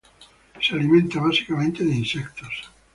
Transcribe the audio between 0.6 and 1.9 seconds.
alimenta básicamente